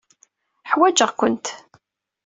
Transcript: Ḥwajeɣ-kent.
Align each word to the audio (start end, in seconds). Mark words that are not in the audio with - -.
Ḥwajeɣ-kent. 0.71 1.45